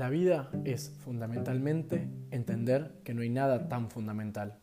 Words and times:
la 0.00 0.08
vida 0.08 0.48
es 0.64 0.96
fundamentalmente 1.04 2.08
entender 2.30 3.02
que 3.04 3.12
no 3.12 3.20
hay 3.20 3.28
nada 3.28 3.68
tan 3.68 3.90
fundamental. 3.90 4.58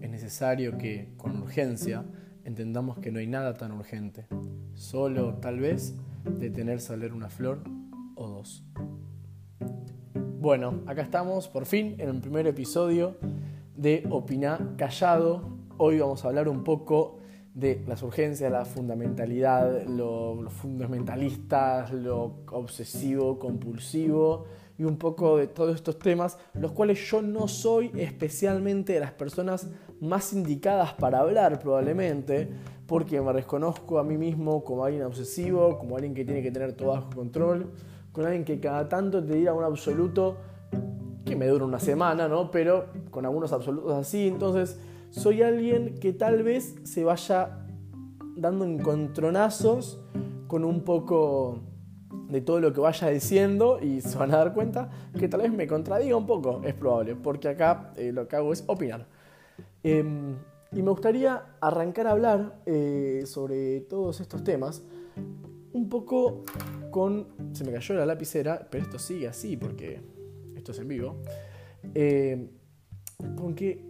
Es 0.00 0.10
necesario 0.10 0.78
que, 0.78 1.14
con 1.16 1.40
urgencia, 1.40 2.04
entendamos 2.42 2.98
que 2.98 3.12
no 3.12 3.20
hay 3.20 3.28
nada 3.28 3.54
tan 3.54 3.70
urgente. 3.70 4.26
Solo, 4.74 5.34
tal 5.34 5.60
vez, 5.60 5.94
detenerse 6.24 6.92
a 6.92 6.96
leer 6.96 7.12
una 7.12 7.28
flor 7.28 7.62
o 8.16 8.26
dos. 8.26 8.64
Bueno, 10.40 10.80
acá 10.86 11.02
estamos 11.02 11.46
por 11.46 11.66
fin 11.66 11.94
en 12.00 12.08
el 12.08 12.20
primer 12.20 12.48
episodio 12.48 13.16
de 13.76 14.04
Opinar 14.10 14.74
Callado. 14.76 15.56
Hoy 15.76 16.00
vamos 16.00 16.24
a 16.24 16.28
hablar 16.30 16.48
un 16.48 16.64
poco 16.64 17.20
de 17.54 17.84
las 17.86 18.02
urgencias, 18.02 18.50
la 18.50 18.64
fundamentalidad, 18.64 19.86
lo, 19.86 20.42
lo 20.42 20.50
fundamentalista, 20.50 21.88
lo 21.92 22.40
obsesivo, 22.50 23.38
compulsivo 23.38 24.46
y 24.80 24.84
un 24.84 24.96
poco 24.96 25.36
de 25.36 25.46
todos 25.46 25.74
estos 25.74 25.98
temas, 25.98 26.38
los 26.54 26.72
cuales 26.72 26.98
yo 27.10 27.20
no 27.20 27.48
soy 27.48 27.90
especialmente 27.98 28.94
de 28.94 29.00
las 29.00 29.12
personas 29.12 29.68
más 30.00 30.32
indicadas 30.32 30.94
para 30.94 31.18
hablar 31.18 31.58
probablemente, 31.58 32.48
porque 32.86 33.20
me 33.20 33.30
reconozco 33.30 33.98
a 33.98 34.04
mí 34.04 34.16
mismo 34.16 34.64
como 34.64 34.86
alguien 34.86 35.02
obsesivo, 35.02 35.78
como 35.78 35.96
alguien 35.96 36.14
que 36.14 36.24
tiene 36.24 36.40
que 36.40 36.50
tener 36.50 36.72
todo 36.72 36.92
bajo 36.92 37.10
control, 37.10 37.70
con 38.10 38.24
alguien 38.24 38.42
que 38.42 38.58
cada 38.58 38.88
tanto 38.88 39.22
te 39.22 39.34
dirá 39.34 39.52
un 39.52 39.64
absoluto 39.64 40.38
que 41.26 41.36
me 41.36 41.46
dura 41.46 41.66
una 41.66 41.78
semana, 41.78 42.26
¿no? 42.26 42.50
Pero 42.50 42.86
con 43.10 43.26
algunos 43.26 43.52
absolutos 43.52 43.92
así, 43.92 44.28
entonces 44.28 44.80
soy 45.10 45.42
alguien 45.42 45.96
que 46.00 46.14
tal 46.14 46.42
vez 46.42 46.76
se 46.84 47.04
vaya 47.04 47.66
dando 48.34 48.64
encontronazos 48.64 50.00
con 50.46 50.64
un 50.64 50.84
poco 50.84 51.60
de 52.28 52.40
todo 52.40 52.60
lo 52.60 52.72
que 52.72 52.80
vaya 52.80 53.08
diciendo 53.08 53.78
y 53.80 54.00
se 54.00 54.18
van 54.18 54.32
a 54.32 54.38
dar 54.38 54.52
cuenta 54.52 54.90
que 55.18 55.28
tal 55.28 55.42
vez 55.42 55.52
me 55.52 55.66
contradiga 55.66 56.16
un 56.16 56.26
poco, 56.26 56.60
es 56.64 56.74
probable, 56.74 57.16
porque 57.16 57.48
acá 57.48 57.92
eh, 57.96 58.12
lo 58.12 58.26
que 58.26 58.36
hago 58.36 58.52
es 58.52 58.64
opinar. 58.66 59.06
Em, 59.82 60.36
y 60.72 60.82
me 60.82 60.90
gustaría 60.90 61.42
arrancar 61.60 62.06
a 62.06 62.12
hablar 62.12 62.60
eh, 62.66 63.22
sobre 63.26 63.80
todos 63.82 64.20
estos 64.20 64.44
temas 64.44 64.82
un 65.72 65.88
poco 65.88 66.42
con... 66.90 67.28
Se 67.52 67.64
me 67.64 67.72
cayó 67.72 67.94
la 67.94 68.06
lapicera, 68.06 68.68
pero 68.70 68.84
esto 68.84 68.98
sigue 68.98 69.28
así 69.28 69.56
porque 69.56 70.00
esto 70.56 70.72
es 70.72 70.78
en 70.78 70.88
vivo. 70.88 71.16
Eh, 71.94 72.50
con 73.36 73.54
que 73.54 73.84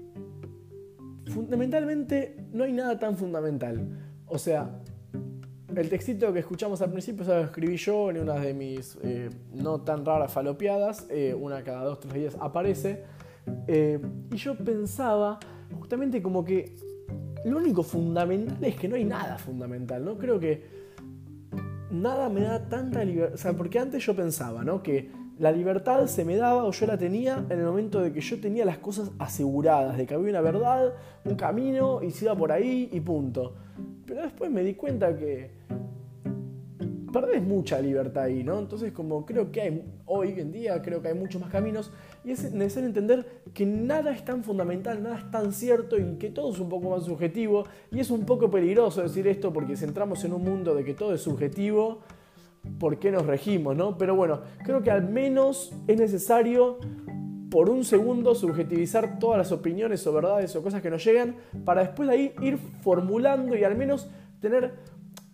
fundamentalmente 1.27 2.47
no 2.53 2.65
hay 2.65 2.73
nada 2.73 2.99
tan 2.99 3.17
fundamental. 3.17 3.89
O 4.27 4.39
sea, 4.39 4.81
el 5.81 5.89
textito 5.89 6.31
que 6.31 6.41
escuchamos 6.41 6.83
al 6.83 6.91
principio 6.91 7.25
se 7.25 7.31
lo 7.31 7.41
escribí 7.41 7.79
yo 7.79 8.11
en 8.11 8.19
una 8.19 8.35
de 8.35 8.53
mis 8.53 8.99
eh, 9.03 9.31
no 9.55 9.81
tan 9.81 10.05
raras 10.05 10.31
falopeadas, 10.31 11.07
eh, 11.09 11.35
una 11.35 11.65
cada 11.65 11.85
dos, 11.85 12.01
tres 12.01 12.13
días 12.13 12.37
aparece. 12.39 13.03
Eh, 13.67 13.99
y 14.31 14.37
yo 14.37 14.55
pensaba 14.59 15.41
justamente 15.73 16.21
como 16.21 16.45
que 16.45 16.77
lo 17.47 17.57
único 17.57 17.83
fundamental 17.83 18.63
es 18.63 18.77
que 18.77 18.89
no 18.89 18.97
hay 18.97 19.07
nada 19.07 19.39
fundamental, 19.39 20.05
¿no? 20.05 20.19
Creo 20.19 20.39
que 20.39 20.63
nada 21.91 22.29
me 22.29 22.43
da 22.43 22.69
tanta 22.69 23.03
libertad, 23.03 23.55
porque 23.57 23.79
antes 23.79 24.05
yo 24.05 24.15
pensaba, 24.15 24.63
¿no? 24.63 24.83
Que 24.83 25.11
la 25.39 25.51
libertad 25.51 26.07
se 26.09 26.27
me 26.27 26.37
daba 26.37 26.65
o 26.65 26.73
yo 26.73 26.87
la 26.87 26.99
tenía 26.99 27.43
en 27.49 27.59
el 27.59 27.65
momento 27.65 28.03
de 28.03 28.13
que 28.13 28.21
yo 28.21 28.39
tenía 28.39 28.67
las 28.67 28.77
cosas 28.77 29.13
aseguradas, 29.19 29.97
de 29.97 30.07
que 30.07 30.13
había 30.13 30.29
una 30.29 30.43
verdad, 30.43 30.93
un 31.25 31.37
camino 31.37 32.03
y 32.03 32.11
se 32.11 32.27
iba 32.27 32.37
por 32.37 32.53
ahí 32.53 32.91
y 32.93 33.01
punto. 33.01 33.55
Pero 34.21 34.29
después 34.29 34.51
me 34.51 34.63
di 34.63 34.75
cuenta 34.75 35.17
que 35.17 35.51
perdés 37.11 37.43
mucha 37.43 37.81
libertad 37.81 38.25
ahí, 38.25 38.45
¿no? 38.45 38.59
Entonces 38.59 38.93
como 38.93 39.25
creo 39.25 39.51
que 39.51 39.63
hay, 39.63 39.83
hoy 40.05 40.39
en 40.39 40.53
día 40.53 40.83
creo 40.83 41.01
que 41.01 41.09
hay 41.09 41.15
muchos 41.15 41.41
más 41.41 41.51
caminos 41.51 41.91
y 42.23 42.33
es 42.33 42.53
necesario 42.53 42.89
entender 42.89 43.25
que 43.55 43.65
nada 43.65 44.13
es 44.13 44.23
tan 44.23 44.45
fundamental, 44.45 45.03
nada 45.03 45.21
es 45.21 45.31
tan 45.31 45.55
cierto 45.55 45.97
y 45.97 46.19
que 46.19 46.29
todo 46.29 46.53
es 46.53 46.59
un 46.59 46.69
poco 46.69 46.91
más 46.91 47.05
subjetivo 47.05 47.65
y 47.91 48.01
es 48.01 48.11
un 48.11 48.27
poco 48.27 48.51
peligroso 48.51 49.01
decir 49.01 49.27
esto 49.27 49.55
porque 49.55 49.75
si 49.75 49.87
entramos 49.87 50.23
en 50.25 50.35
un 50.35 50.45
mundo 50.45 50.75
de 50.75 50.85
que 50.85 50.93
todo 50.93 51.15
es 51.15 51.23
subjetivo, 51.23 52.01
¿por 52.79 52.99
qué 52.99 53.11
nos 53.11 53.25
regimos, 53.25 53.75
no? 53.75 53.97
Pero 53.97 54.17
bueno, 54.17 54.43
creo 54.63 54.83
que 54.83 54.91
al 54.91 55.09
menos 55.09 55.73
es 55.87 55.99
necesario 55.99 56.79
por 57.51 57.69
un 57.69 57.85
segundo 57.85 58.35
subjetivizar 58.35 59.19
todas 59.19 59.39
las 59.39 59.53
opiniones 59.53 60.07
o 60.07 60.13
verdades 60.13 60.55
o 60.57 60.63
cosas 60.63 60.81
que 60.81 60.91
nos 60.91 61.05
llegan 61.05 61.37
para 61.65 61.83
después 61.83 62.09
de 62.09 62.15
ahí 62.15 62.35
ir 62.41 62.59
formulando 62.81 63.57
y 63.57 63.65
al 63.65 63.77
menos 63.77 64.09
tener 64.41 64.75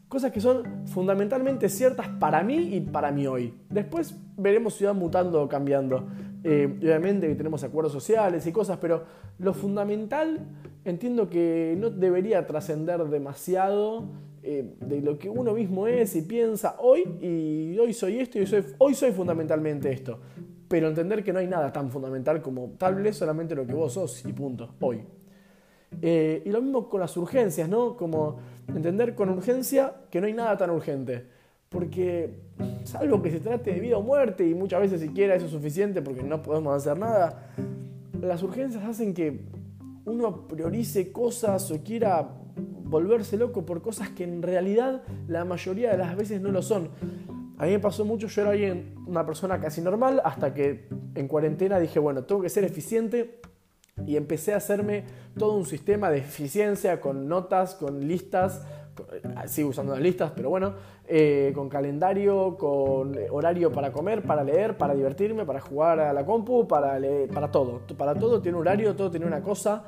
cosas 0.09 0.33
que 0.33 0.41
son 0.41 0.87
fundamentalmente 0.87 1.69
ciertas 1.69 2.09
para 2.09 2.43
mí 2.43 2.75
y 2.75 2.81
para 2.81 3.11
mí 3.11 3.27
hoy. 3.27 3.55
Después 3.69 4.17
veremos 4.37 4.75
si 4.75 4.85
van 4.85 4.97
mutando 4.97 5.43
o 5.43 5.49
cambiando. 5.49 6.07
Eh, 6.45 6.79
obviamente 6.81 7.35
tenemos 7.35 7.65
acuerdos 7.65 7.93
sociales 7.93 8.47
y 8.47 8.53
cosas, 8.53 8.79
pero 8.81 9.05
lo 9.39 9.53
fundamental 9.53 10.41
entiendo 10.85 11.29
que 11.29 11.77
no 11.79 11.91
debería 11.91 12.47
trascender 12.47 13.05
demasiado 13.05 14.05
eh, 14.43 14.77
de 14.81 15.01
lo 15.01 15.19
que 15.19 15.29
uno 15.29 15.53
mismo 15.55 15.89
es 15.89 16.15
y 16.15 16.23
piensa 16.23 16.77
hoy 16.79 17.03
y 17.21 17.77
hoy 17.79 17.93
soy 17.93 18.21
esto 18.21 18.39
y 18.39 18.45
hoy 18.79 18.95
soy 18.95 19.11
fundamentalmente 19.11 19.91
esto. 19.91 20.21
Pero 20.69 20.89
entender 20.89 21.23
que 21.23 21.33
no 21.33 21.39
hay 21.39 21.47
nada 21.47 21.73
tan 21.73 21.91
fundamental 21.91 22.43
como 22.43 22.75
tal 22.79 22.97
vez 22.97 23.17
solamente 23.17 23.55
lo 23.55 23.67
que 23.67 23.75
vos 23.75 23.93
sos 23.93 24.25
y 24.25 24.33
punto, 24.33 24.75
hoy. 24.81 25.03
Eh, 26.03 26.43
y 26.45 26.51
lo 26.51 26.61
mismo 26.61 26.89
con 26.89 27.01
las 27.01 27.17
urgencias, 27.17 27.69
¿no? 27.69 27.97
Como 27.97 28.39
entender 28.69 29.15
con 29.15 29.29
urgencia 29.31 29.95
que 30.11 30.21
no 30.21 30.27
hay 30.27 30.33
nada 30.33 30.57
tan 30.57 30.71
urgente. 30.71 31.25
Porque, 31.69 32.31
salvo 32.85 33.23
que 33.23 33.31
se 33.31 33.41
trate 33.41 33.73
de 33.73 33.81
vida 33.81 33.99
o 33.99 34.03
muerte, 34.03 34.47
y 34.47 34.55
muchas 34.55 34.81
veces 34.81 35.01
siquiera 35.01 35.35
eso 35.35 35.47
es 35.47 35.53
suficiente 35.53 36.01
porque 36.03 36.23
no 36.23 36.43
podemos 36.43 36.77
hacer 36.77 36.99
nada, 36.99 37.51
las 38.21 38.43
urgencias 38.43 38.85
hacen 38.85 39.15
que 39.15 39.41
uno 40.05 40.47
priorice 40.47 41.11
cosas 41.11 41.71
o 41.71 41.83
quiera 41.83 42.29
volverse 42.85 43.37
loco 43.37 43.67
por 43.67 43.83
cosas 43.83 44.11
que 44.11 44.25
en 44.25 44.43
realidad 44.43 45.03
la 45.27 45.45
mayoría 45.45 45.91
de 45.91 45.99
las 45.99 46.17
veces 46.17 46.41
no 46.41 46.51
lo 46.51 46.63
son. 46.63 46.91
A 47.59 47.65
mí 47.65 47.73
me 47.73 47.79
pasó 47.79 48.05
mucho, 48.05 48.27
yo 48.27 48.43
era 48.43 48.51
alguien, 48.51 48.95
una 49.07 49.25
persona 49.25 49.59
casi 49.61 49.81
normal, 49.81 50.21
hasta 50.25 50.53
que 50.53 50.89
en 51.15 51.27
cuarentena 51.27 51.79
dije, 51.79 51.99
bueno, 51.99 52.25
tengo 52.25 52.43
que 52.43 52.51
ser 52.51 52.65
eficiente 52.65 53.41
y 54.05 54.17
empecé 54.17 54.53
a 54.53 54.59
hacerme 54.59 55.05
todo 55.39 55.55
un 55.55 55.65
sistema 55.65 56.11
de 56.11 56.19
eficiencia 56.19 57.01
con 57.01 57.29
notas, 57.29 57.75
con 57.75 58.07
listas, 58.07 58.63
eh, 59.13 59.23
sigo 59.47 59.71
usando 59.71 59.93
las 59.93 60.03
listas, 60.03 60.33
pero 60.37 60.51
bueno, 60.51 60.75
eh, 61.07 61.53
con 61.55 61.71
calendario, 61.71 62.59
con 62.59 63.17
horario 63.31 63.73
para 63.73 63.91
comer, 63.91 64.23
para 64.23 64.45
leer, 64.45 64.77
para 64.77 64.95
divertirme, 64.95 65.47
para 65.47 65.61
jugar 65.61 66.01
a 66.01 66.13
la 66.13 66.27
compu, 66.27 66.69
para, 66.69 66.99
leer, 66.99 67.31
para 67.31 67.51
todo. 67.51 67.81
Para 67.97 68.15
todo 68.15 68.43
tiene 68.43 68.59
horario, 68.59 68.95
todo 68.95 69.11
tiene 69.11 69.27
una 69.27 69.43
cosa. 69.43 69.85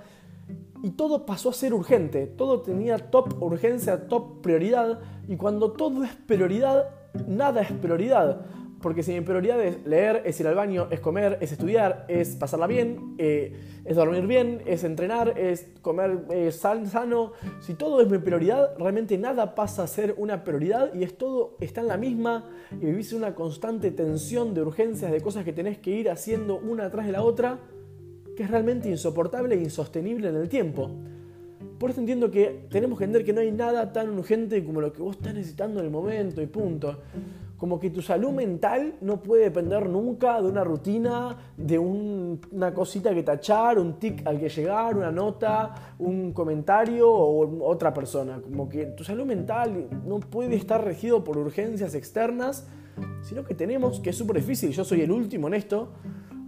Y 0.82 0.90
todo 0.90 1.26
pasó 1.26 1.50
a 1.50 1.52
ser 1.52 1.74
urgente, 1.74 2.26
todo 2.26 2.62
tenía 2.62 2.96
top 2.96 3.42
urgencia, 3.42 4.08
top 4.08 4.40
prioridad. 4.40 5.00
Y 5.26 5.36
cuando 5.36 5.72
todo 5.72 6.04
es 6.04 6.14
prioridad, 6.14 6.97
nada 7.26 7.62
es 7.62 7.72
prioridad. 7.72 8.42
Porque 8.80 9.02
si 9.02 9.12
mi 9.12 9.22
prioridad 9.22 9.60
es 9.60 9.84
leer, 9.84 10.22
es 10.24 10.38
ir 10.38 10.46
al 10.46 10.54
baño, 10.54 10.86
es 10.90 11.00
comer, 11.00 11.38
es 11.40 11.50
estudiar, 11.50 12.04
es 12.06 12.36
pasarla 12.36 12.68
bien, 12.68 13.16
eh, 13.18 13.52
es 13.84 13.96
dormir 13.96 14.24
bien, 14.28 14.62
es 14.66 14.84
entrenar, 14.84 15.36
es 15.36 15.66
comer 15.82 16.20
eh, 16.30 16.52
sano, 16.52 17.32
si 17.58 17.74
todo 17.74 18.00
es 18.00 18.08
mi 18.08 18.18
prioridad, 18.18 18.76
realmente 18.78 19.18
nada 19.18 19.56
pasa 19.56 19.82
a 19.82 19.88
ser 19.88 20.14
una 20.16 20.44
prioridad 20.44 20.94
y 20.94 21.02
es 21.02 21.18
todo 21.18 21.56
está 21.60 21.80
en 21.80 21.88
la 21.88 21.96
misma 21.96 22.44
y 22.70 22.86
vivís 22.86 23.12
una 23.12 23.34
constante 23.34 23.90
tensión 23.90 24.54
de 24.54 24.62
urgencias, 24.62 25.10
de 25.10 25.20
cosas 25.20 25.44
que 25.44 25.52
tenés 25.52 25.78
que 25.78 25.90
ir 25.90 26.08
haciendo 26.08 26.56
una 26.56 26.84
atrás 26.84 27.06
de 27.06 27.12
la 27.12 27.22
otra, 27.22 27.58
que 28.36 28.44
es 28.44 28.50
realmente 28.50 28.88
insoportable 28.88 29.56
e 29.56 29.58
insostenible 29.58 30.28
en 30.28 30.36
el 30.36 30.48
tiempo. 30.48 30.88
Por 31.78 31.90
eso 31.90 32.00
entiendo 32.00 32.30
que 32.30 32.66
tenemos 32.70 32.98
que 32.98 33.04
entender 33.04 33.24
que 33.24 33.32
no 33.32 33.40
hay 33.40 33.52
nada 33.52 33.92
tan 33.92 34.10
urgente 34.10 34.64
como 34.64 34.80
lo 34.80 34.92
que 34.92 35.00
vos 35.00 35.16
estás 35.16 35.34
necesitando 35.34 35.80
en 35.80 35.86
el 35.86 35.92
momento 35.92 36.42
y 36.42 36.46
punto 36.46 36.98
como 37.58 37.80
que 37.80 37.90
tu 37.90 38.00
salud 38.00 38.30
mental 38.30 38.94
no 39.00 39.20
puede 39.20 39.44
depender 39.44 39.88
nunca 39.88 40.40
de 40.40 40.48
una 40.48 40.62
rutina, 40.62 41.36
de 41.56 41.76
una 41.76 42.72
cosita 42.72 43.12
que 43.12 43.24
tachar, 43.24 43.80
un 43.80 43.98
tic 43.98 44.24
al 44.24 44.38
que 44.38 44.48
llegar, 44.48 44.96
una 44.96 45.10
nota, 45.10 45.94
un 45.98 46.32
comentario 46.32 47.10
o 47.10 47.68
otra 47.68 47.92
persona. 47.92 48.40
Como 48.40 48.68
que 48.68 48.86
tu 48.86 49.02
salud 49.02 49.26
mental 49.26 49.88
no 50.06 50.20
puede 50.20 50.54
estar 50.54 50.84
regido 50.84 51.24
por 51.24 51.36
urgencias 51.36 51.96
externas, 51.96 52.68
sino 53.22 53.44
que 53.44 53.54
tenemos, 53.54 53.98
que 53.98 54.10
es 54.10 54.16
súper 54.16 54.36
difícil, 54.36 54.70
yo 54.70 54.84
soy 54.84 55.00
el 55.00 55.10
último 55.10 55.48
en 55.48 55.54
esto, 55.54 55.88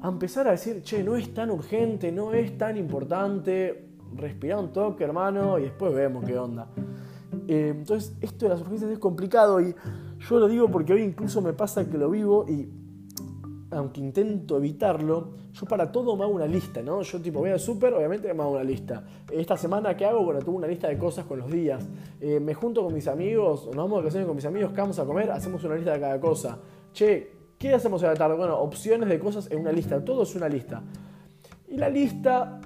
a 0.02 0.08
empezar 0.08 0.46
a 0.46 0.52
decir, 0.52 0.80
che, 0.82 1.02
no 1.02 1.16
es 1.16 1.34
tan 1.34 1.50
urgente, 1.50 2.12
no 2.12 2.32
es 2.32 2.56
tan 2.56 2.76
importante, 2.76 3.89
respira 4.16 4.58
un 4.58 4.72
toque, 4.72 5.04
hermano, 5.04 5.58
y 5.58 5.62
después 5.62 5.94
vemos 5.94 6.24
qué 6.24 6.38
onda. 6.38 6.68
Eh, 7.46 7.74
entonces, 7.76 8.16
esto 8.20 8.46
de 8.46 8.50
las 8.50 8.60
urgencias 8.60 8.90
es 8.90 8.98
complicado 8.98 9.60
y 9.60 9.74
yo 10.18 10.38
lo 10.38 10.48
digo 10.48 10.68
porque 10.68 10.92
hoy 10.92 11.02
incluso 11.02 11.40
me 11.40 11.52
pasa 11.52 11.88
que 11.88 11.96
lo 11.96 12.10
vivo 12.10 12.44
y 12.48 12.68
aunque 13.70 14.00
intento 14.00 14.56
evitarlo, 14.56 15.30
yo 15.52 15.66
para 15.66 15.92
todo 15.92 16.16
me 16.16 16.24
hago 16.24 16.32
una 16.32 16.46
lista, 16.46 16.82
¿no? 16.82 17.02
Yo 17.02 17.20
tipo 17.20 17.38
voy 17.38 17.50
al 17.50 17.60
súper, 17.60 17.94
obviamente 17.94 18.32
me 18.34 18.42
hago 18.42 18.52
una 18.52 18.64
lista. 18.64 19.04
Esta 19.30 19.56
semana 19.56 19.96
que 19.96 20.04
hago, 20.04 20.24
bueno, 20.24 20.40
tengo 20.40 20.58
una 20.58 20.66
lista 20.66 20.88
de 20.88 20.98
cosas 20.98 21.24
con 21.24 21.38
los 21.38 21.50
días. 21.50 21.86
Eh, 22.20 22.40
me 22.40 22.52
junto 22.54 22.82
con 22.82 22.92
mis 22.92 23.06
amigos, 23.06 23.66
nos 23.66 23.76
vamos 23.76 23.90
de 23.90 23.96
vacaciones 23.96 24.26
con 24.26 24.36
mis 24.36 24.44
amigos, 24.44 24.72
¿qué 24.72 24.80
vamos 24.80 24.98
a 24.98 25.04
comer? 25.04 25.30
Hacemos 25.30 25.62
una 25.64 25.76
lista 25.76 25.92
de 25.92 26.00
cada 26.00 26.20
cosa. 26.20 26.58
Che, 26.92 27.40
¿Qué 27.60 27.74
hacemos 27.74 28.02
a 28.02 28.06
la 28.06 28.14
tarde? 28.14 28.36
Bueno, 28.36 28.58
opciones 28.58 29.06
de 29.06 29.18
cosas 29.18 29.50
en 29.50 29.60
una 29.60 29.70
lista. 29.70 30.02
Todo 30.02 30.22
es 30.22 30.34
una 30.34 30.48
lista. 30.48 30.82
Y 31.68 31.76
la 31.76 31.90
lista 31.90 32.58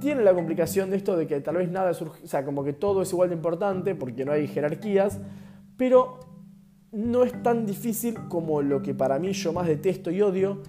tiene 0.00 0.22
la 0.22 0.34
complicación 0.34 0.90
de 0.90 0.96
esto 0.96 1.16
de 1.16 1.26
que 1.26 1.40
tal 1.40 1.56
vez 1.56 1.70
nada 1.70 1.92
surge, 1.94 2.24
o 2.24 2.26
sea, 2.26 2.44
como 2.44 2.64
que 2.64 2.72
todo 2.72 3.02
es 3.02 3.12
igual 3.12 3.28
de 3.28 3.34
importante 3.34 3.94
porque 3.94 4.24
no 4.24 4.32
hay 4.32 4.46
jerarquías, 4.46 5.20
pero 5.76 6.20
no 6.92 7.24
es 7.24 7.42
tan 7.42 7.66
difícil 7.66 8.14
como 8.28 8.62
lo 8.62 8.82
que 8.82 8.94
para 8.94 9.18
mí 9.18 9.32
yo 9.32 9.52
más 9.52 9.66
detesto 9.66 10.10
y 10.10 10.22
odio, 10.22 10.62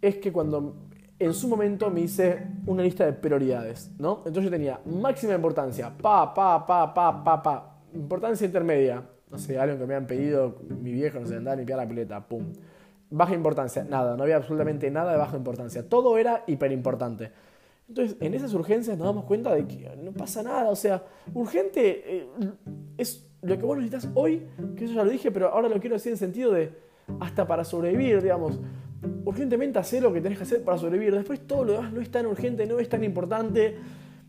es 0.00 0.16
que 0.16 0.32
cuando 0.32 0.76
en 1.18 1.32
su 1.32 1.48
momento 1.48 1.90
me 1.90 2.00
hice 2.00 2.46
una 2.66 2.82
lista 2.82 3.06
de 3.06 3.12
prioridades, 3.12 3.92
¿no? 3.98 4.18
Entonces 4.18 4.44
yo 4.44 4.50
tenía 4.50 4.80
máxima 4.84 5.34
importancia, 5.34 5.90
pa, 5.96 6.34
pa, 6.34 6.66
pa, 6.66 6.92
pa, 6.92 7.24
pa, 7.24 7.42
pa, 7.42 7.80
importancia 7.94 8.46
intermedia, 8.46 9.02
no 9.30 9.38
sé, 9.38 9.58
algo 9.58 9.78
que 9.78 9.86
me 9.86 9.94
han 9.94 10.06
pedido 10.06 10.56
mi 10.68 10.92
viejo, 10.92 11.20
no 11.20 11.26
sé, 11.26 11.36
andar 11.36 11.54
a 11.54 11.56
limpiar 11.56 11.78
la 11.78 11.88
pileta, 11.88 12.20
pum. 12.26 12.52
Baja 13.10 13.34
importancia, 13.34 13.84
nada, 13.84 14.16
no 14.16 14.24
había 14.24 14.36
absolutamente 14.36 14.90
nada 14.90 15.12
de 15.12 15.18
baja 15.18 15.36
importancia, 15.36 15.88
todo 15.88 16.18
era 16.18 16.42
hiper 16.46 16.72
importante. 16.72 17.30
Entonces, 17.88 18.16
en 18.20 18.34
esas 18.34 18.54
urgencias 18.54 18.96
nos 18.96 19.06
damos 19.06 19.24
cuenta 19.24 19.54
de 19.54 19.66
que 19.66 19.94
no 20.02 20.12
pasa 20.12 20.42
nada, 20.42 20.70
o 20.70 20.76
sea, 20.76 21.04
urgente 21.34 22.18
eh, 22.18 22.28
es 22.96 23.30
lo 23.42 23.58
que 23.58 23.64
vos 23.64 23.76
necesitas 23.76 24.10
hoy, 24.14 24.46
que 24.76 24.86
eso 24.86 24.94
ya 24.94 25.04
lo 25.04 25.10
dije, 25.10 25.30
pero 25.30 25.48
ahora 25.48 25.68
lo 25.68 25.78
quiero 25.78 25.96
decir 25.96 26.12
en 26.12 26.18
sentido 26.18 26.52
de 26.52 26.72
hasta 27.20 27.46
para 27.46 27.64
sobrevivir, 27.64 28.22
digamos. 28.22 28.58
Urgentemente 29.24 29.78
hacer 29.78 30.02
lo 30.02 30.12
que 30.12 30.20
tenés 30.22 30.38
que 30.38 30.44
hacer 30.44 30.64
para 30.64 30.78
sobrevivir. 30.78 31.14
Después 31.14 31.46
todo 31.46 31.64
lo 31.64 31.72
demás 31.72 31.92
no 31.92 32.00
es 32.00 32.10
tan 32.10 32.24
urgente, 32.26 32.66
no 32.66 32.78
es 32.78 32.88
tan 32.88 33.04
importante. 33.04 33.76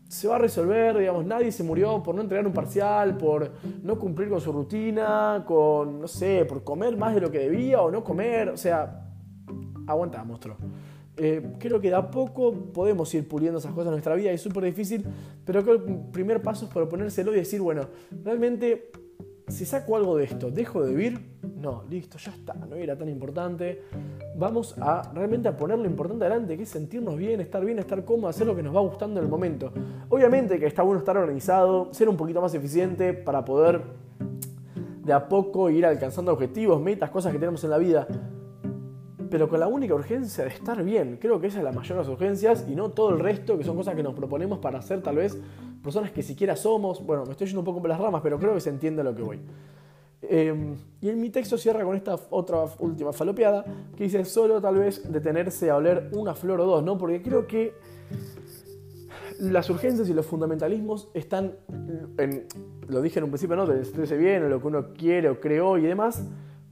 Se 0.08 0.28
va 0.28 0.36
a 0.36 0.38
resolver, 0.38 0.98
digamos, 0.98 1.24
nadie 1.24 1.50
se 1.50 1.62
murió 1.64 2.02
por 2.02 2.14
no 2.14 2.20
entregar 2.20 2.46
un 2.46 2.52
parcial, 2.52 3.16
por 3.16 3.52
no 3.82 3.98
cumplir 3.98 4.28
con 4.28 4.40
su 4.40 4.52
rutina, 4.52 5.44
con, 5.46 6.00
no 6.02 6.08
sé, 6.08 6.44
por 6.44 6.62
comer 6.62 6.96
más 6.96 7.14
de 7.14 7.22
lo 7.22 7.30
que 7.30 7.38
debía 7.38 7.80
o 7.80 7.90
no 7.90 8.04
comer. 8.04 8.50
O 8.50 8.56
sea, 8.56 9.02
aguanta, 9.86 10.22
monstruo. 10.24 10.56
Eh, 11.18 11.54
creo 11.58 11.80
que 11.80 11.88
de 11.88 11.94
a 11.94 12.10
poco 12.10 12.52
podemos 12.52 13.12
ir 13.14 13.26
puliendo 13.26 13.58
esas 13.58 13.72
cosas 13.72 13.86
en 13.86 13.92
nuestra 13.92 14.14
vida, 14.14 14.30
es 14.32 14.40
súper 14.40 14.64
difícil, 14.64 15.04
pero 15.44 15.62
creo 15.62 15.84
que 15.84 15.92
el 15.92 15.98
primer 16.12 16.42
paso 16.42 16.66
es 16.66 16.72
proponérselo 16.72 17.32
y 17.32 17.36
decir, 17.36 17.60
bueno, 17.60 17.86
realmente 18.22 18.90
si 19.48 19.64
saco 19.64 19.96
algo 19.96 20.16
de 20.16 20.24
esto, 20.24 20.50
¿dejo 20.50 20.82
de 20.82 20.90
vivir? 20.90 21.20
No, 21.56 21.84
listo, 21.88 22.18
ya 22.18 22.32
está, 22.32 22.54
no 22.54 22.74
era 22.74 22.98
tan 22.98 23.08
importante. 23.08 23.82
Vamos 24.36 24.74
a 24.78 25.10
realmente 25.14 25.48
a 25.48 25.56
poner 25.56 25.78
lo 25.78 25.86
importante 25.86 26.24
adelante, 26.24 26.56
que 26.56 26.64
es 26.64 26.68
sentirnos 26.68 27.16
bien, 27.16 27.40
estar 27.40 27.64
bien, 27.64 27.78
estar 27.78 28.04
cómodo, 28.04 28.28
hacer 28.28 28.46
lo 28.46 28.56
que 28.56 28.62
nos 28.62 28.74
va 28.74 28.80
gustando 28.80 29.20
en 29.20 29.26
el 29.26 29.30
momento. 29.30 29.72
Obviamente 30.08 30.58
que 30.58 30.66
está 30.66 30.82
bueno 30.82 30.98
estar 30.98 31.16
organizado, 31.16 31.94
ser 31.94 32.08
un 32.08 32.16
poquito 32.16 32.42
más 32.42 32.54
eficiente 32.54 33.14
para 33.14 33.44
poder 33.44 33.82
de 35.04 35.12
a 35.12 35.28
poco 35.28 35.70
ir 35.70 35.86
alcanzando 35.86 36.32
objetivos, 36.32 36.82
metas, 36.82 37.10
cosas 37.10 37.32
que 37.32 37.38
tenemos 37.38 37.62
en 37.62 37.70
la 37.70 37.78
vida 37.78 38.08
pero 39.30 39.48
con 39.48 39.60
la 39.60 39.66
única 39.66 39.94
urgencia 39.94 40.44
de 40.44 40.50
estar 40.50 40.82
bien. 40.82 41.18
Creo 41.20 41.40
que 41.40 41.48
esa 41.48 41.58
es 41.58 41.64
la 41.64 41.72
mayor 41.72 41.98
de 41.98 42.04
las 42.04 42.08
urgencias 42.08 42.66
y 42.68 42.74
no 42.74 42.90
todo 42.90 43.10
el 43.10 43.18
resto, 43.18 43.56
que 43.58 43.64
son 43.64 43.76
cosas 43.76 43.94
que 43.94 44.02
nos 44.02 44.14
proponemos 44.14 44.58
para 44.58 44.80
ser 44.82 45.02
tal 45.02 45.16
vez 45.16 45.38
personas 45.82 46.10
que 46.10 46.22
siquiera 46.22 46.56
somos. 46.56 47.04
Bueno, 47.04 47.24
me 47.24 47.32
estoy 47.32 47.46
yendo 47.46 47.60
un 47.60 47.66
poco 47.66 47.80
por 47.80 47.88
las 47.88 48.00
ramas, 48.00 48.20
pero 48.22 48.38
creo 48.38 48.54
que 48.54 48.60
se 48.60 48.70
entiende 48.70 49.02
a 49.02 49.04
lo 49.04 49.14
que 49.14 49.22
voy. 49.22 49.40
Em, 50.22 50.76
y 51.00 51.08
en 51.08 51.20
mi 51.20 51.30
texto 51.30 51.58
cierra 51.58 51.84
con 51.84 51.94
esta 51.94 52.16
otra 52.30 52.64
última 52.78 53.12
falopeada 53.12 53.64
que 53.96 54.04
dice 54.04 54.24
solo 54.24 54.60
tal 54.60 54.76
vez 54.76 55.10
detenerse 55.12 55.70
a 55.70 55.76
oler 55.76 56.10
una 56.12 56.34
flor 56.34 56.60
o 56.60 56.66
dos, 56.66 56.82
¿no? 56.82 56.98
Porque 56.98 57.22
creo 57.22 57.46
que 57.46 57.74
las 59.38 59.68
urgencias 59.70 60.08
y 60.08 60.14
los 60.14 60.26
fundamentalismos 60.26 61.10
están, 61.14 61.54
en, 62.18 62.46
lo 62.88 63.02
dije 63.02 63.18
en 63.18 63.24
un 63.24 63.30
principio, 63.30 63.56
¿no? 63.56 63.66
De 63.66 63.84
sentirse 63.84 64.16
bien 64.16 64.44
o 64.44 64.48
lo 64.48 64.60
que 64.60 64.66
uno 64.66 64.94
quiere 64.94 65.28
o 65.28 65.40
creó 65.40 65.78
y 65.78 65.82
demás, 65.82 66.24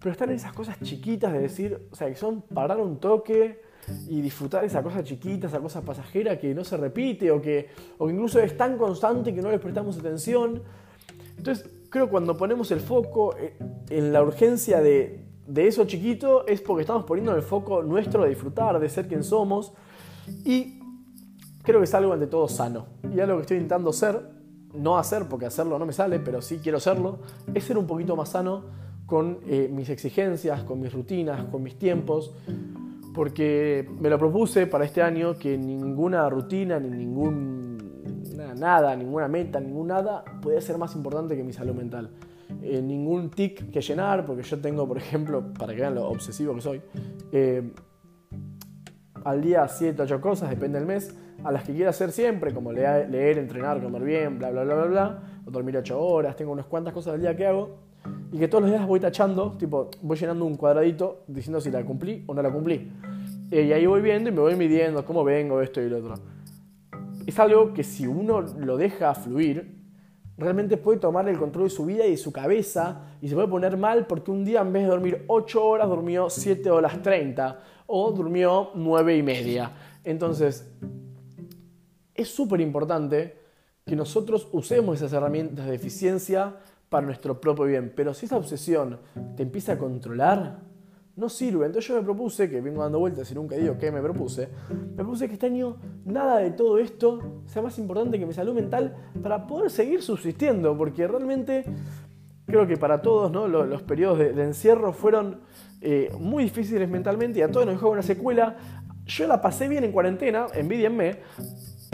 pero 0.05 0.13
están 0.13 0.29
en 0.29 0.37
esas 0.37 0.53
cosas 0.53 0.79
chiquitas 0.83 1.33
de 1.33 1.39
decir, 1.39 1.89
o 1.91 1.97
sea, 1.97 2.09
que 2.09 2.15
son 2.15 2.43
parar 2.43 2.79
un 2.79 3.01
toque 3.01 3.63
y 4.07 4.21
disfrutar 4.21 4.63
esa 4.63 4.83
cosa 4.83 5.03
chiquita, 5.03 5.47
esa 5.47 5.61
cosa 5.61 5.81
pasajera 5.81 6.39
que 6.39 6.55
no 6.55 6.63
se 6.63 6.77
repite 6.77 7.31
o 7.31 7.41
que, 7.41 7.71
o 7.97 8.11
incluso 8.11 8.39
es 8.39 8.55
tan 8.55 8.77
constante 8.77 9.35
que 9.35 9.41
no 9.41 9.51
le 9.51 9.59
prestamos 9.59 9.97
atención. 9.97 10.63
Entonces, 11.39 11.71
creo 11.89 12.05
que 12.05 12.11
cuando 12.11 12.37
ponemos 12.37 12.71
el 12.71 12.81
foco 12.81 13.35
eh, 13.39 13.57
en 13.89 14.13
la 14.13 14.23
urgencia 14.23 14.83
de, 14.83 15.25
de 15.47 15.69
eso 15.69 15.87
chiquito 15.87 16.47
es 16.47 16.61
porque 16.61 16.83
estamos 16.83 17.05
poniendo 17.05 17.33
en 17.33 17.39
el 17.39 17.43
foco 17.43 17.83
nuestro 17.83 18.25
de 18.25 18.29
disfrutar, 18.29 18.79
de 18.79 18.91
ser 18.91 19.09
quien 19.09 19.25
somos. 19.25 19.73
Y 20.45 20.81
creo 21.63 21.81
que 21.81 21.85
es 21.85 21.95
algo 21.95 22.13
ante 22.13 22.27
todo 22.27 22.47
sano. 22.47 22.89
Y 23.11 23.21
algo 23.21 23.37
que 23.37 23.41
estoy 23.41 23.57
intentando 23.57 23.91
ser, 23.91 24.21
no 24.75 24.99
hacer 24.99 25.31
porque 25.31 25.47
hacerlo 25.47 25.79
no 25.79 25.87
me 25.87 25.95
sale, 25.95 26.19
pero 26.19 26.43
sí 26.43 26.61
quiero 26.63 26.79
serlo, 26.79 27.21
es 27.55 27.65
ser 27.65 27.79
un 27.79 27.87
poquito 27.87 28.15
más 28.17 28.29
sano 28.29 28.84
con 29.07 29.41
eh, 29.47 29.69
mis 29.71 29.89
exigencias, 29.91 30.63
con 30.65 30.81
mis 30.81 30.93
rutinas, 30.93 31.45
con 31.47 31.63
mis 31.63 31.79
tiempos, 31.79 32.35
porque 33.15 33.89
me 34.01 34.09
lo 34.09 34.19
propuse 34.19 34.67
para 34.67 34.85
este 34.85 35.03
año 35.03 35.35
que 35.35 35.57
ninguna 35.57 36.29
rutina, 36.29 36.81
ni 36.81 36.91
ningún 36.91 37.75
nada, 38.57 38.97
ninguna 38.97 39.29
meta, 39.29 39.61
ningún 39.61 39.89
nada 39.89 40.25
puede 40.43 40.61
ser 40.61 40.79
más 40.79 40.95
importante 40.95 41.37
que 41.37 41.43
mi 41.43 41.53
salud 41.53 41.75
mental. 41.75 42.11
Eh, 42.63 42.81
ningún 42.83 43.31
tic 43.31 43.71
que 43.71 43.81
llenar, 43.81 44.27
porque 44.27 44.43
yo 44.43 44.61
tengo, 44.61 44.87
por 44.87 44.99
ejemplo, 44.99 45.53
para 45.59 45.75
que 45.75 45.81
vean 45.81 45.95
lo 45.95 46.09
obsesivo 46.09 46.55
que 46.55 46.61
soy, 46.61 46.83
eh, 47.33 47.73
al 49.25 49.41
día 49.41 49.67
7, 49.67 50.03
8 50.03 50.21
cosas, 50.21 50.51
depende 50.51 50.79
del 50.79 50.87
mes, 50.87 51.15
a 51.43 51.51
las 51.51 51.65
que 51.65 51.73
quiero 51.73 51.91
hacer 51.91 52.13
siempre, 52.13 52.53
como 52.53 52.73
leer, 52.73 53.09
leer, 53.11 53.39
entrenar, 53.39 53.83
comer 53.83 54.03
bien, 54.03 54.39
bla, 54.39 54.51
bla, 54.51 54.65
bla, 54.65 54.75
bla, 54.75 54.87
bla, 54.87 55.23
o 55.47 55.51
dormir 55.51 55.77
8 55.77 55.99
horas, 56.01 56.37
tengo 56.37 56.53
unas 56.53 56.67
cuantas 56.67 56.93
cosas 56.93 57.15
al 57.15 57.21
día 57.21 57.35
que 57.37 57.47
hago, 57.47 57.79
y 58.35 58.37
que 58.37 58.49
todos 58.49 58.63
los 58.63 58.73
días 58.73 58.85
voy 58.85 58.99
tachando, 58.99 59.53
tipo, 59.53 59.93
voy 60.03 60.17
llenando 60.17 60.45
un 60.45 60.57
cuadradito 60.57 61.23
diciendo 61.29 61.61
si 61.61 61.71
la 61.71 61.85
cumplí 61.85 62.25
o 62.27 62.35
no 62.35 62.43
la 62.43 62.53
cumplí. 62.53 62.91
Eh, 63.49 63.63
y 63.63 63.73
ahí 63.73 63.87
voy 63.87 64.01
viendo 64.01 64.29
y 64.29 64.33
me 64.33 64.41
voy 64.41 64.57
midiendo 64.57 65.05
cómo 65.05 65.23
vengo, 65.23 65.61
esto 65.61 65.81
y 65.81 65.89
lo 65.89 65.99
otro. 65.99 66.15
Es 67.25 67.39
algo 67.39 67.73
que 67.73 67.85
si 67.85 68.09
uno 68.09 68.41
lo 68.41 68.77
deja 68.77 69.15
fluir, 69.15 69.81
realmente 70.37 70.77
puede 70.77 70.99
tomar 70.99 71.29
el 71.29 71.39
control 71.39 71.69
de 71.69 71.71
su 71.71 71.87
vida 71.87 72.05
y 72.09 72.11
de 72.11 72.17
su 72.17 72.33
cabeza 72.33 73.03
y 73.23 73.29
se 73.29 73.37
puede 73.37 73.47
poner 73.47 73.77
mal 73.77 74.09
porque 74.09 74.33
un 74.33 74.45
día 74.45 74.63
en 74.63 74.73
vez 74.73 74.83
de 74.83 74.89
dormir 74.89 75.25
8 75.29 75.65
horas 75.65 75.89
durmió 75.89 76.29
7 76.29 76.69
horas 76.73 77.01
30 77.03 77.61
o 77.87 78.11
durmió 78.11 78.71
9 78.75 79.17
y 79.17 79.23
media. 79.23 79.71
Entonces, 80.03 80.69
es 82.13 82.29
súper 82.35 82.61
importante 82.61 83.39
que 83.87 83.95
nosotros 83.95 84.49
usemos 84.51 84.97
esas 84.97 85.13
herramientas 85.13 85.67
de 85.67 85.77
eficiencia 85.77 86.57
para 86.95 87.07
nuestro 87.07 87.41
propio 87.41 87.65
bien. 87.65 87.93
Pero 87.97 88.15
si 88.15 88.27
esa 88.27 88.37
obsesión 88.37 89.01
te 89.35 89.43
empieza 89.43 89.73
a 89.73 89.79
controlar, 89.79 90.61
no 91.17 91.29
sirve. 91.29 91.67
Entonces 91.67 91.89
yo 91.89 91.97
me 91.97 92.03
propuse, 92.03 92.49
que 92.49 92.61
vengo 92.61 92.83
dando 92.83 93.01
vueltas 93.01 93.29
y 93.33 93.35
nunca 93.35 93.57
digo 93.57 93.77
que 93.77 93.91
me 93.91 94.01
propuse, 94.01 94.49
me 94.71 95.03
propuse 95.03 95.27
que 95.27 95.33
este 95.33 95.47
año 95.47 95.77
nada 96.05 96.39
de 96.39 96.53
todo 96.53 96.79
esto 96.79 97.43
sea 97.47 97.63
más 97.63 97.77
importante 97.81 98.17
que 98.17 98.27
mi 98.27 98.33
salud 98.33 98.55
mental 98.55 98.95
para 99.21 99.45
poder 99.45 99.73
seguir 99.73 100.03
subsistiendo, 100.03 100.79
porque 100.79 101.09
realmente 101.09 101.65
creo 102.47 102.65
que 102.65 102.77
para 102.77 103.03
todos 103.03 103.33
los, 103.51 103.83
periodos 103.83 104.21
de, 104.21 104.41
encierro 104.41 104.93
fueron 104.93 105.41
eh, 105.81 106.13
muy 106.17 106.45
difíciles 106.45 106.89
mentalmente 106.89 107.41
y 107.41 107.43
a 107.43 107.51
todos 107.51 107.67
nos 107.67 107.75
dejó 107.75 107.91
una 107.91 108.03
secuela. 108.03 108.57
Yo 109.05 109.27
la 109.27 109.43
pasé 109.43 109.67
bien 109.67 109.83
en 109.83 109.91
cuarentena, 109.91 110.47
envidienme, 110.55 111.19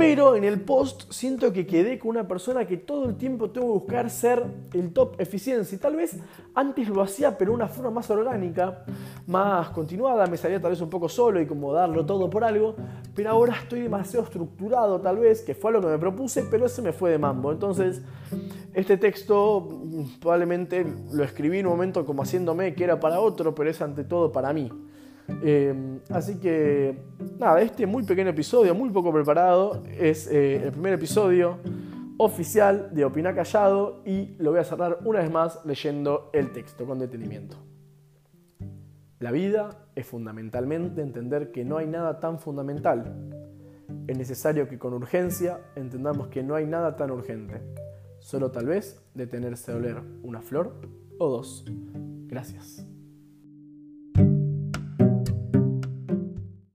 pero 0.00 0.35
en 0.35 0.45
el 0.45 0.62
post 0.62 1.12
siento 1.12 1.52
que 1.52 1.66
quedé 1.66 1.99
con 1.99 2.09
una 2.12 2.26
persona 2.26 2.66
que 2.66 2.78
todo 2.78 3.04
el 3.04 3.16
tiempo 3.16 3.50
tengo 3.50 3.66
que 3.66 3.73
buscar 3.80 4.09
ser 4.09 4.42
el 4.73 4.95
top 4.95 5.21
eficiencia. 5.21 5.78
Tal 5.78 5.95
vez 5.95 6.16
antes 6.54 6.88
lo 6.88 7.02
hacía, 7.02 7.37
pero 7.37 7.50
de 7.50 7.57
una 7.57 7.69
forma 7.69 7.90
más 7.90 8.11
orgánica, 8.11 8.83
más 9.26 9.69
continuada. 9.69 10.26
Me 10.26 10.38
salía 10.38 10.59
tal 10.59 10.71
vez 10.71 10.80
un 10.80 10.88
poco 10.88 11.07
solo 11.07 11.38
y 11.38 11.47
como 11.47 11.75
darlo 11.75 12.07
todo 12.07 12.30
por 12.30 12.45
algo. 12.45 12.76
Pero 13.14 13.28
ahora 13.28 13.54
estoy 13.61 13.80
demasiado 13.80 14.25
estructurado, 14.25 14.99
tal 15.02 15.19
vez, 15.19 15.42
que 15.42 15.54
fue 15.54 15.71
lo 15.71 15.83
que 15.83 15.88
me 15.88 15.99
propuse, 15.99 16.45
pero 16.50 16.64
ese 16.64 16.80
me 16.80 16.95
fue 16.95 17.11
de 17.11 17.19
mambo. 17.19 17.52
Entonces, 17.52 18.00
este 18.73 18.97
texto 18.97 19.69
mm, 19.71 20.19
probablemente 20.19 20.87
lo 21.12 21.25
escribí 21.25 21.59
en 21.59 21.66
un 21.66 21.73
momento 21.73 22.07
como 22.07 22.23
haciéndome 22.23 22.75
que 22.75 22.85
era 22.85 22.99
para 22.99 23.21
otro, 23.21 23.54
pero 23.54 23.69
es 23.69 23.83
ante 23.83 24.04
todo 24.04 24.33
para 24.33 24.54
mí. 24.54 24.73
Eh, 25.42 26.00
así 26.10 26.38
que, 26.38 26.99
nada, 27.38 27.60
este 27.60 27.87
muy 27.87 28.04
pequeño 28.04 28.30
episodio, 28.30 28.75
muy 28.75 28.90
poco 28.90 29.12
preparado, 29.12 29.82
es 29.99 30.26
eh, 30.26 30.64
el 30.64 30.72
primer 30.72 30.94
episodio 30.94 31.58
oficial 32.18 32.90
de 32.92 33.04
Opina 33.04 33.34
Callado 33.34 34.02
y 34.04 34.34
lo 34.38 34.50
voy 34.50 34.60
a 34.60 34.64
cerrar 34.64 34.99
una 35.04 35.20
vez 35.20 35.30
más 35.30 35.60
leyendo 35.64 36.30
el 36.34 36.52
texto 36.52 36.84
con 36.84 36.99
detenimiento. 36.99 37.56
La 39.20 39.32
vida 39.32 39.87
es 39.94 40.06
fundamentalmente 40.06 41.02
entender 41.02 41.50
que 41.50 41.64
no 41.64 41.78
hay 41.78 41.87
nada 41.87 42.20
tan 42.20 42.38
fundamental. 42.38 43.30
Es 44.06 44.16
necesario 44.16 44.68
que 44.68 44.78
con 44.78 44.94
urgencia 44.94 45.60
entendamos 45.76 46.28
que 46.28 46.42
no 46.42 46.54
hay 46.54 46.66
nada 46.66 46.96
tan 46.96 47.10
urgente. 47.10 47.60
Solo 48.18 48.50
tal 48.50 48.66
vez 48.66 49.02
detenerse 49.14 49.72
a 49.72 49.76
oler 49.76 50.00
una 50.22 50.40
flor 50.40 50.75
o 51.18 51.28
dos. 51.28 51.64
Gracias. 52.26 52.89